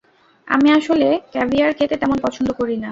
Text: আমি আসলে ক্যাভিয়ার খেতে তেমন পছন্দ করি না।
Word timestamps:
আমি 0.47 0.69
আসলে 0.71 1.07
ক্যাভিয়ার 1.31 1.71
খেতে 1.73 1.95
তেমন 1.97 2.17
পছন্দ 2.25 2.49
করি 2.59 2.73
না। 2.73 2.79